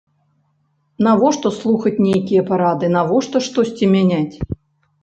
[1.09, 4.35] Навошта слухаць нейкія парады, навошта штосьці мяняць?